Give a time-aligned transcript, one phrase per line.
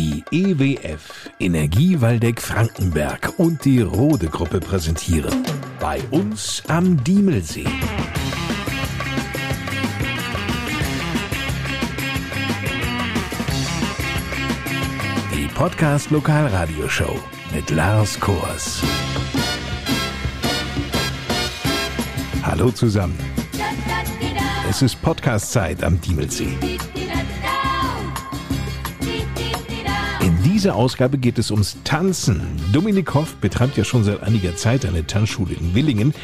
[0.00, 5.44] Die EWF Energie Waldeck Frankenberg und die Rode Gruppe präsentieren
[5.78, 7.66] bei uns am Diemelsee.
[15.34, 17.20] Die Podcast Lokalradioshow
[17.54, 18.82] mit Lars Kors.
[22.42, 23.18] Hallo zusammen.
[24.66, 26.56] Es ist Podcast-Zeit am Diemelsee.
[30.42, 32.40] In dieser Ausgabe geht es ums Tanzen.
[32.72, 36.14] Dominik Hoff betreibt ja schon seit einiger Zeit eine Tanzschule in Willingen.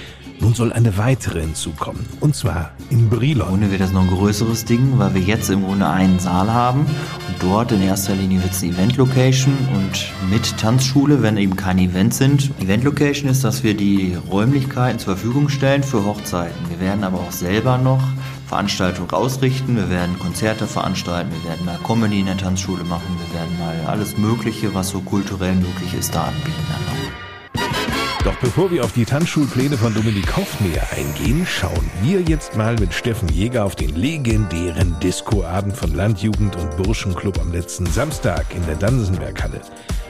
[0.41, 2.07] Nun soll eine weitere hinzukommen.
[2.21, 3.53] Und zwar in Brilon.
[3.53, 6.81] Ohne wird das noch ein größeres Ding, weil wir jetzt im Grunde einen Saal haben.
[6.81, 11.83] Und dort in erster Linie wird es eine Event-Location und mit Tanzschule, wenn eben keine
[11.83, 12.53] Events sind.
[12.59, 16.57] Event-Location ist, dass wir die Räumlichkeiten zur Verfügung stellen für Hochzeiten.
[16.71, 18.03] Wir werden aber auch selber noch
[18.47, 19.77] Veranstaltungen ausrichten.
[19.77, 21.31] Wir werden Konzerte veranstalten.
[21.43, 23.19] Wir werden mal Comedy in der Tanzschule machen.
[23.27, 26.67] Wir werden mal alles Mögliche, was so kulturell möglich ist, da anbieten.
[28.27, 32.75] Doch bevor wir auf die Tanzschulpläne von Dominik Hoff näher eingehen, schauen wir jetzt mal
[32.75, 38.67] mit Steffen Jäger auf den legendären Discoabend von Landjugend und Burschenclub am letzten Samstag in
[38.67, 39.61] der Dansenberghalle.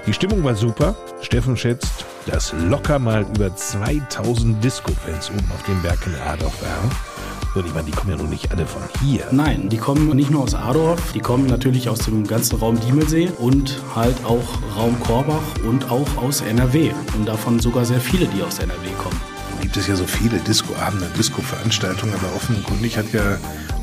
[0.07, 0.97] Die Stimmung war super.
[1.21, 7.16] Steffen schätzt, dass locker mal über 2000 Disco-Fans oben auf dem Berg in Adorf waren.
[7.55, 9.27] Und ich meine, die kommen ja nun nicht alle von hier.
[9.31, 13.31] Nein, die kommen nicht nur aus Adorf, die kommen natürlich aus dem ganzen Raum Diemelsee
[13.39, 14.45] und halt auch
[14.77, 16.93] Raum Korbach und auch aus NRW.
[17.17, 19.19] Und davon sogar sehr viele, die aus NRW kommen.
[19.63, 23.39] Gibt es ja so viele Disco-Abende, Disco-Veranstaltungen, aber offenkundig hat ja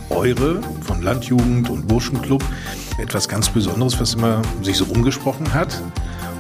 [0.10, 2.44] eure von Landjugend und Burschenclub
[3.00, 5.82] etwas ganz Besonderes, was immer sich so umgesprochen hat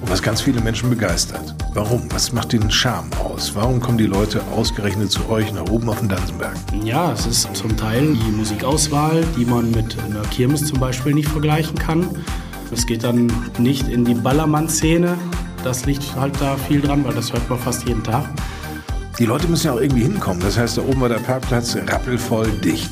[0.09, 1.55] was ganz viele Menschen begeistert.
[1.73, 2.11] Warum?
[2.11, 3.55] Was macht den Charme aus?
[3.55, 6.55] Warum kommen die Leute ausgerechnet zu euch nach oben auf den Dansenberg?
[6.83, 11.29] Ja, es ist zum Teil die Musikauswahl, die man mit einer Kirmes zum Beispiel nicht
[11.29, 12.07] vergleichen kann.
[12.71, 15.17] Es geht dann nicht in die Ballermann-Szene.
[15.63, 18.25] Das liegt halt da viel dran, weil das hört man fast jeden Tag.
[19.19, 20.41] Die Leute müssen ja auch irgendwie hinkommen.
[20.41, 22.91] Das heißt, da oben war der Parkplatz rappelvoll dicht.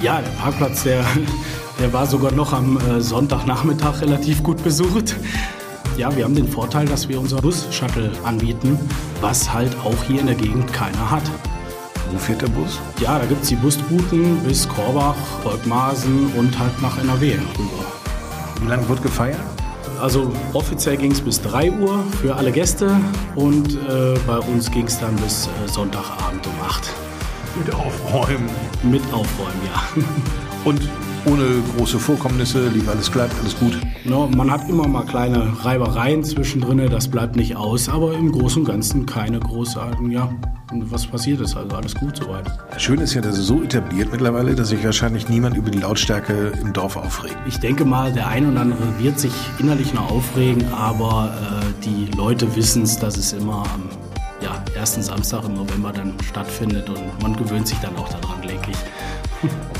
[0.00, 1.04] Ja, der Parkplatz, der,
[1.80, 5.16] der war sogar noch am äh, Sonntagnachmittag relativ gut besucht.
[5.98, 8.78] Ja, wir haben den Vorteil, dass wir unser Bus-Shuttle anbieten,
[9.20, 11.22] was halt auch hier in der Gegend keiner hat.
[12.10, 12.80] Wo fährt der Bus?
[12.98, 17.84] Ja, da gibt es die Busrouten bis Korbach, Volkmarsen und halt nach NRW rüber.
[18.60, 19.40] Wie lange wird gefeiert?
[20.00, 22.98] Also offiziell ging es bis 3 Uhr für alle Gäste
[23.36, 26.90] und äh, bei uns ging es dann bis äh, Sonntagabend um 8.
[27.58, 28.48] Mit Aufräumen.
[28.82, 30.02] Mit Aufräumen, ja.
[30.64, 30.80] Und
[31.26, 33.78] ohne große Vorkommnisse, lief alles glatt, alles gut.
[34.04, 38.62] No, man hat immer mal kleine Reibereien zwischendrin, das bleibt nicht aus, aber im Großen
[38.62, 40.28] und Ganzen keine großartigen, ja,
[40.72, 42.50] was passiert ist, also alles gut soweit.
[42.78, 46.52] Schön ist ja, dass es so etabliert mittlerweile, dass sich wahrscheinlich niemand über die Lautstärke
[46.60, 47.36] im Dorf aufregt.
[47.46, 52.10] Ich denke mal, der ein oder andere wird sich innerlich noch aufregen, aber äh, die
[52.16, 53.88] Leute wissen es, dass es immer am
[54.42, 58.72] ja, ersten Samstag im November dann stattfindet und man gewöhnt sich dann auch daran, denke
[58.72, 58.78] ich.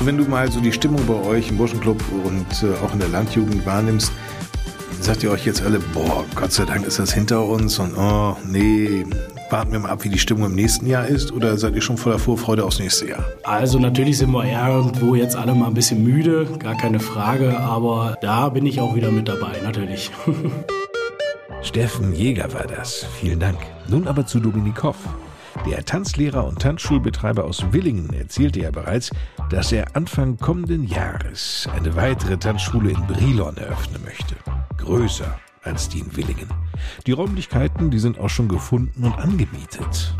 [0.01, 3.09] Wenn du mal so die Stimmung bei euch im Burschenclub und äh, auch in der
[3.09, 4.11] Landjugend wahrnimmst,
[4.99, 8.35] sagt ihr euch jetzt alle, boah, Gott sei Dank ist das hinter uns und oh,
[8.45, 9.05] nee,
[9.49, 11.97] warten wir mal ab, wie die Stimmung im nächsten Jahr ist oder seid ihr schon
[11.97, 13.23] voller Vorfreude aufs nächste Jahr?
[13.43, 18.17] Also natürlich sind wir irgendwo jetzt alle mal ein bisschen müde, gar keine Frage, aber
[18.21, 20.11] da bin ich auch wieder mit dabei, natürlich.
[21.61, 23.05] Steffen Jäger war das.
[23.19, 23.57] Vielen Dank.
[23.87, 24.97] Nun aber zu Dominik Hoff.
[25.65, 29.11] Der Tanzlehrer und Tanzschulbetreiber aus Willingen erzählte ja bereits,
[29.49, 34.35] dass er Anfang kommenden Jahres eine weitere Tanzschule in Brilon eröffnen möchte.
[34.77, 36.49] Größer als die in Willingen.
[37.07, 40.13] Die Räumlichkeiten, die sind auch schon gefunden und angemietet.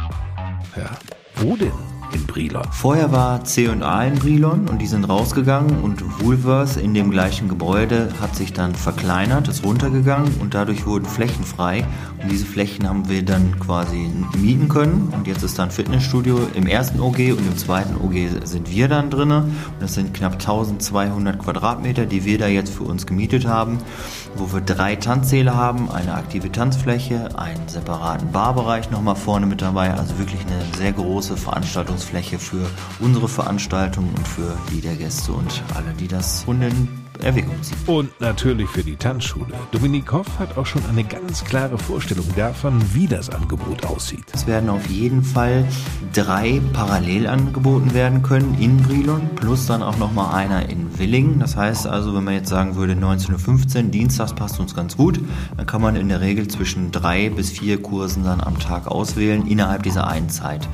[0.78, 0.90] Ja,
[1.36, 1.74] wo denn?
[2.16, 2.63] In Brilon.
[2.72, 8.09] Vorher war C&A in Brilon und die sind rausgegangen und Woolworth in dem gleichen Gebäude
[8.22, 11.85] hat sich dann verkleinert, ist runtergegangen und dadurch wurden Flächen frei.
[12.22, 15.12] Und diese Flächen haben wir dann quasi mieten können.
[15.16, 19.09] Und jetzt ist dann Fitnessstudio im ersten OG und im zweiten OG sind wir dann
[19.09, 19.44] drinne.
[19.44, 23.80] Und das sind knapp 1200 Quadratmeter, die wir da jetzt für uns gemietet haben,
[24.36, 29.94] wo wir drei Tanzsäle haben, eine aktive Tanzfläche, einen separaten Barbereich nochmal vorne mit dabei,
[29.94, 32.66] also wirklich eine sehr große Veranstaltungs Fläche für
[33.00, 36.88] unsere Veranstaltung und für die der Gäste und alle, die das Hunde in
[37.22, 37.78] Erwägung ziehen.
[37.88, 39.54] Und natürlich für die Tanzschule.
[39.72, 44.26] Dominik Hoff hat auch schon eine ganz klare Vorstellung davon, wie das Angebot aussieht.
[44.34, 45.66] Es werden auf jeden Fall
[46.14, 51.40] drei parallel angeboten werden können in Brilon, plus dann auch nochmal einer in Willingen.
[51.40, 55.20] Das heißt also, wenn man jetzt sagen würde, 19.15 Uhr, Dienstags passt uns ganz gut,
[55.56, 59.48] dann kann man in der Regel zwischen drei bis vier Kursen dann am Tag auswählen
[59.48, 60.68] innerhalb dieser einen Zeit.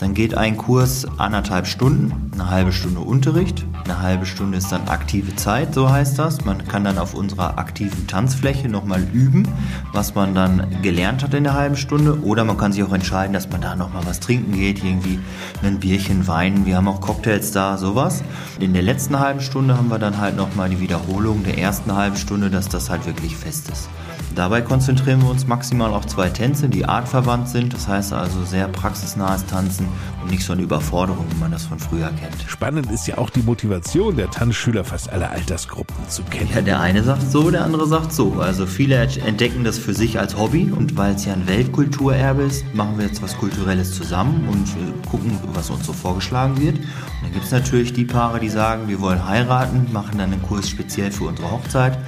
[0.00, 3.66] Dann geht ein Kurs anderthalb Stunden, eine halbe Stunde Unterricht.
[3.84, 6.42] Eine halbe Stunde ist dann aktive Zeit, so heißt das.
[6.46, 9.46] Man kann dann auf unserer aktiven Tanzfläche nochmal üben,
[9.92, 12.22] was man dann gelernt hat in der halben Stunde.
[12.22, 15.18] Oder man kann sich auch entscheiden, dass man da nochmal was trinken geht, irgendwie
[15.62, 16.64] ein Bierchen, Wein.
[16.64, 18.24] Wir haben auch Cocktails da, sowas.
[18.58, 22.16] In der letzten halben Stunde haben wir dann halt nochmal die Wiederholung der ersten halben
[22.16, 23.90] Stunde, dass das halt wirklich fest ist.
[24.34, 28.68] Dabei konzentrieren wir uns maximal auf zwei Tänze, die artverwandt sind, das heißt also sehr
[28.68, 29.88] praxisnahes Tanzen
[30.22, 32.36] und nicht so eine Überforderung, wie man das von früher kennt.
[32.46, 36.50] Spannend ist ja auch die Motivation der Tanzschüler, fast alle Altersgruppen zu kennen.
[36.54, 38.34] Ja, der eine sagt so, der andere sagt so.
[38.40, 42.64] Also viele entdecken das für sich als Hobby und weil es ja ein Weltkulturerbe ist,
[42.74, 46.76] machen wir jetzt was Kulturelles zusammen und äh, gucken, was uns so vorgeschlagen wird.
[46.76, 46.86] Und
[47.22, 50.68] dann gibt es natürlich die Paare, die sagen, wir wollen heiraten, machen dann einen Kurs
[50.68, 51.98] speziell für unsere Hochzeit.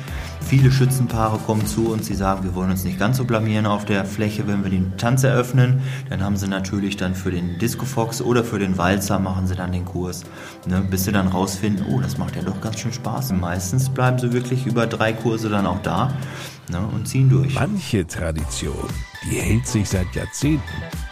[0.53, 3.87] Viele Schützenpaare kommen zu uns, sie sagen, wir wollen uns nicht ganz so blamieren auf
[3.87, 5.81] der Fläche, wenn wir den Tanz eröffnen.
[6.11, 9.55] Dann haben sie natürlich dann für den Disco Fox oder für den Walzer machen sie
[9.55, 10.25] dann den Kurs,
[10.67, 13.33] ne, bis sie dann rausfinden, oh, das macht ja doch ganz schön Spaß.
[13.33, 16.13] Meistens bleiben sie wirklich über drei Kurse dann auch da
[16.69, 17.55] ne, und ziehen durch.
[17.55, 18.89] Manche Tradition,
[19.25, 20.63] die hält sich seit Jahrzehnten,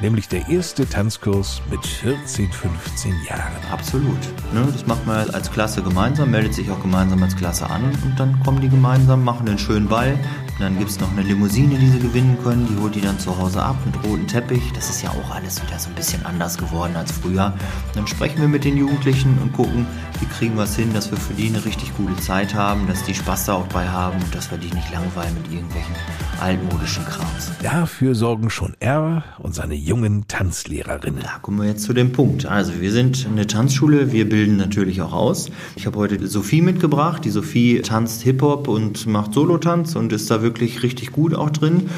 [0.00, 3.62] nämlich der erste Tanzkurs mit 14, 15 Jahren.
[3.70, 4.19] Absolut.
[4.52, 8.14] Ne, das macht man als Klasse gemeinsam, meldet sich auch gemeinsam als Klasse an und
[8.19, 10.19] dann kommen die gemeinsam, machen einen schönen Ball.
[10.60, 13.34] Dann gibt es noch eine Limousine, die sie gewinnen können, die holt die dann zu
[13.38, 14.60] Hause ab mit roten Teppich.
[14.74, 17.54] Das ist ja auch alles wieder so ein bisschen anders geworden als früher.
[17.94, 19.86] Dann sprechen wir mit den Jugendlichen und gucken,
[20.20, 23.02] wie kriegen wir es hin, dass wir für die eine richtig gute Zeit haben, dass
[23.04, 25.94] die Spaß da auch bei haben und dass wir die nicht langweilen mit irgendwelchen
[26.42, 27.52] altmodischen Krams.
[27.62, 31.22] Dafür sorgen schon er und seine jungen Tanzlehrerinnen.
[31.22, 32.44] Da kommen wir jetzt zu dem Punkt.
[32.44, 35.50] Also wir sind eine Tanzschule, wir bilden natürlich auch aus.
[35.76, 37.24] Ich habe heute Sophie mitgebracht.
[37.24, 41.88] Die Sophie tanzt Hip-Hop und macht Solotanz und ist da wirklich richtig gut auch drin.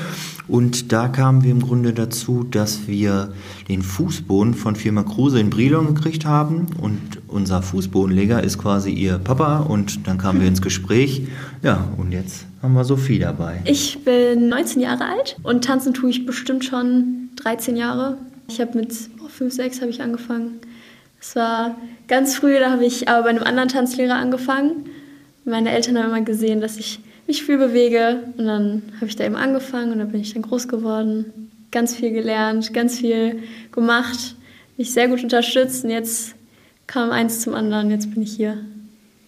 [0.48, 3.32] Und da kamen wir im Grunde dazu, dass wir
[3.68, 6.66] den Fußboden von Firma Kruse in Brilon gekriegt haben.
[6.80, 9.60] Und unser Fußbodenleger ist quasi ihr Papa.
[9.60, 11.22] Und dann kamen wir ins Gespräch.
[11.62, 13.60] Ja, und jetzt haben wir Sophie dabei.
[13.64, 18.18] Ich bin 19 Jahre alt und tanzen tue ich bestimmt schon 13 Jahre.
[18.48, 18.92] Ich habe mit
[19.24, 20.60] oh, 5, 6 habe ich angefangen.
[21.20, 21.76] Es war
[22.08, 24.86] ganz früh, da habe ich aber bei einem anderen Tanzlehrer angefangen.
[25.44, 27.00] Meine Eltern haben immer gesehen, dass ich
[27.32, 28.24] mich viel bewege.
[28.36, 31.50] Und dann habe ich da eben angefangen und dann bin ich dann groß geworden.
[31.70, 33.42] Ganz viel gelernt, ganz viel
[33.72, 34.36] gemacht,
[34.76, 35.84] mich sehr gut unterstützt.
[35.84, 36.34] Und jetzt
[36.86, 37.90] kam eins zum anderen.
[37.90, 38.58] Jetzt bin ich hier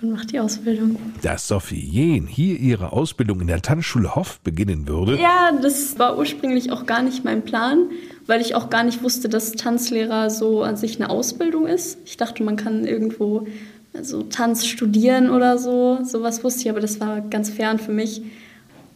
[0.02, 0.98] und mache die Ausbildung.
[1.22, 5.18] Dass Sophie Jehn hier ihre Ausbildung in der Tanzschule Hoff beginnen würde?
[5.18, 7.86] Ja, das war ursprünglich auch gar nicht mein Plan,
[8.26, 11.96] weil ich auch gar nicht wusste, dass Tanzlehrer so an sich eine Ausbildung ist.
[12.04, 13.46] Ich dachte, man kann irgendwo
[13.94, 16.00] also Tanz studieren oder so.
[16.02, 18.22] Sowas wusste ich, aber das war ganz fern für mich.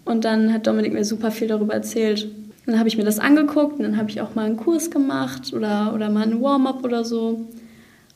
[0.04, 2.24] Und dann hat Dominik mir super viel darüber erzählt.
[2.24, 4.90] Und dann habe ich mir das angeguckt und dann habe ich auch mal einen Kurs
[4.90, 7.46] gemacht oder, oder mal ein Warm-up oder so.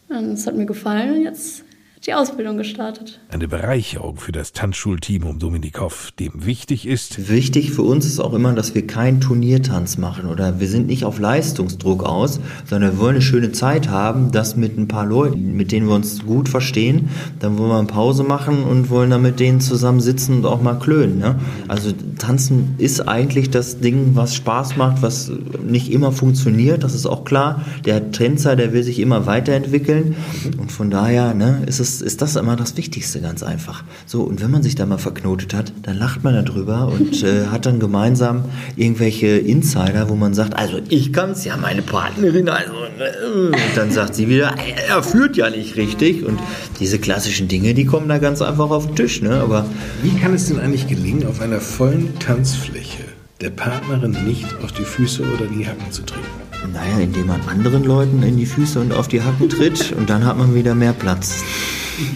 [0.08, 1.64] Und es hat mir gefallen jetzt
[2.06, 3.20] die Ausbildung gestartet.
[3.28, 7.28] Eine Bereicherung für das Tanzschulteam um Dominik Hoff, dem wichtig ist.
[7.28, 11.04] Wichtig für uns ist auch immer, dass wir keinen Turniertanz machen oder wir sind nicht
[11.04, 15.56] auf Leistungsdruck aus, sondern wir wollen eine schöne Zeit haben, das mit ein paar Leuten,
[15.56, 17.10] mit denen wir uns gut verstehen.
[17.38, 20.60] Dann wollen wir eine Pause machen und wollen dann mit denen zusammen sitzen und auch
[20.60, 21.18] mal klönen.
[21.18, 21.36] Ne?
[21.68, 25.30] Also tanzen ist eigentlich das Ding, was Spaß macht, was
[25.64, 27.64] nicht immer funktioniert, das ist auch klar.
[27.84, 30.16] Der Tänzer, der will sich immer weiterentwickeln
[30.58, 33.84] und von daher ne, ist es ist, ist das immer das Wichtigste, ganz einfach.
[34.06, 37.46] So, und wenn man sich da mal verknotet hat, dann lacht man darüber und äh,
[37.50, 38.44] hat dann gemeinsam
[38.76, 43.76] irgendwelche Insider, wo man sagt, also ich kann es ja, meine Partnerin, also, äh, und
[43.76, 44.54] dann sagt sie wieder,
[44.88, 46.24] er führt ja nicht richtig.
[46.24, 46.38] Und
[46.80, 49.22] diese klassischen Dinge, die kommen da ganz einfach auf den Tisch.
[49.22, 49.40] Ne?
[49.40, 49.66] Aber
[50.02, 53.04] Wie kann es denn eigentlich gelingen, auf einer vollen Tanzfläche
[53.40, 56.26] der Partnerin nicht auf die Füße oder die Hacken zu treten?
[56.72, 60.24] naja, indem man anderen Leuten in die Füße und auf die Hacken tritt und dann
[60.24, 61.42] hat man wieder mehr Platz.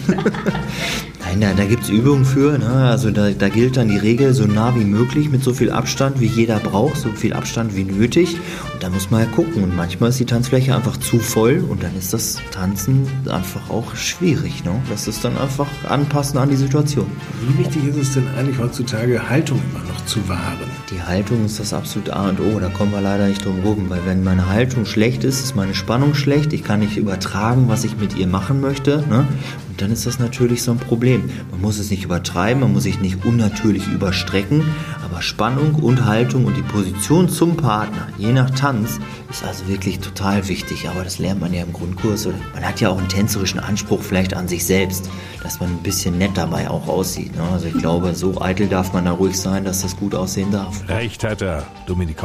[1.27, 2.57] Nein, da, da gibt es Übungen für.
[2.57, 2.67] Ne?
[2.67, 6.21] Also da, da gilt dann die Regel, so nah wie möglich, mit so viel Abstand,
[6.21, 8.37] wie jeder braucht, so viel Abstand wie nötig.
[8.73, 9.63] Und da muss man ja gucken.
[9.63, 13.95] Und manchmal ist die Tanzfläche einfach zu voll und dann ist das Tanzen einfach auch
[13.95, 14.63] schwierig.
[14.63, 14.81] Ne?
[14.89, 17.07] Das ist dann einfach anpassen an die Situation.
[17.41, 20.76] Wie wichtig ist es denn eigentlich heutzutage, Haltung immer noch zu wahren?
[20.89, 23.89] Die Haltung ist das absolute A und O, da kommen wir leider nicht drum rum,
[23.89, 27.83] weil wenn meine Haltung schlecht ist, ist meine Spannung schlecht, ich kann nicht übertragen, was
[27.83, 29.03] ich mit ihr machen möchte.
[29.09, 29.27] Ne?
[29.67, 31.29] Und dann ist das natürlich so ein Problem.
[31.51, 34.63] Man muss es nicht übertreiben, man muss sich nicht unnatürlich überstrecken,
[35.09, 38.99] aber Spannung und Haltung und die Position zum Partner, je nach Tanz,
[39.29, 40.87] ist also wirklich total wichtig.
[40.89, 42.27] Aber das lernt man ja im Grundkurs.
[42.27, 45.09] Oder man hat ja auch einen tänzerischen Anspruch vielleicht an sich selbst,
[45.43, 47.35] dass man ein bisschen nett dabei auch aussieht.
[47.35, 47.43] Ne?
[47.51, 50.87] Also ich glaube, so eitel darf man da ruhig sein, dass das gut aussehen darf.
[50.89, 52.17] Recht hat er, Dominik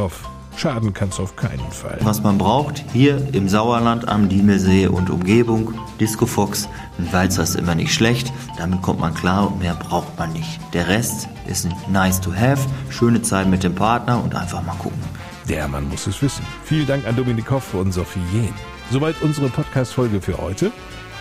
[0.57, 1.99] Schaden kann's auf keinen Fall.
[2.03, 6.69] Was man braucht, hier im Sauerland am Diemelsee und Umgebung, Disco Fox,
[6.99, 10.61] ein Walzer ist immer nicht schlecht, damit kommt man klar und mehr braucht man nicht.
[10.73, 14.77] Der Rest ist ein nice to have, schöne Zeit mit dem Partner und einfach mal
[14.77, 15.03] gucken.
[15.49, 16.45] Der Mann muss es wissen.
[16.65, 18.55] Vielen Dank an Dominik Hoff und Sophie Jehn.
[18.91, 20.71] Soweit unsere Podcast-Folge für heute.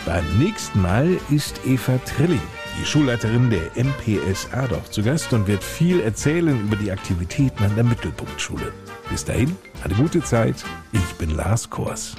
[0.04, 2.40] Beim nächsten Mal ist Eva Trilling,
[2.80, 7.74] die Schulleiterin der MPS Adorf, zu Gast und wird viel erzählen über die Aktivitäten an
[7.74, 8.72] der Mittelpunktschule.
[9.12, 9.54] Bis dahin,
[9.84, 10.64] eine gute Zeit.
[10.90, 12.16] Ich bin Lars Kors.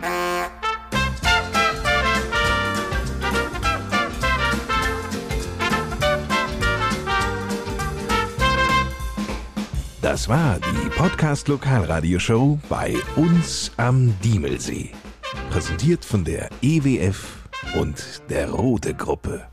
[10.03, 14.91] Das war die Podcast Lokalradioshow bei uns am Diemelsee.
[15.49, 17.37] Präsentiert von der EWF
[17.73, 19.47] und der Rote Gruppe.